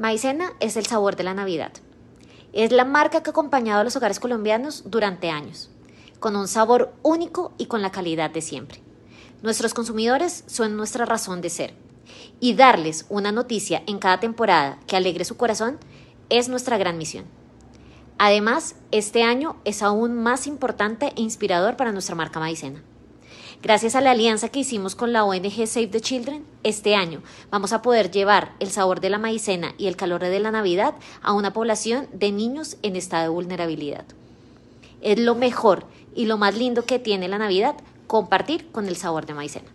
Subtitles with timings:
[0.00, 1.72] Maicena es el sabor de la Navidad.
[2.54, 5.68] Es la marca que ha acompañado a los hogares colombianos durante años,
[6.20, 8.80] con un sabor único y con la calidad de siempre.
[9.42, 11.74] Nuestros consumidores son nuestra razón de ser,
[12.40, 15.78] y darles una noticia en cada temporada que alegre su corazón
[16.30, 17.26] es nuestra gran misión.
[18.16, 22.82] Además, este año es aún más importante e inspirador para nuestra marca Maicena.
[23.62, 27.72] Gracias a la alianza que hicimos con la ONG Save the Children, este año vamos
[27.72, 31.32] a poder llevar el sabor de la maicena y el calor de la Navidad a
[31.32, 34.04] una población de niños en estado de vulnerabilidad.
[35.02, 37.74] Es lo mejor y lo más lindo que tiene la Navidad
[38.06, 39.70] compartir con el sabor de maicena.